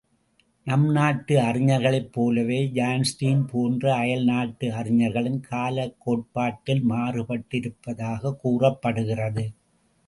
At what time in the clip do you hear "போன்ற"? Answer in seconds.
3.47-3.95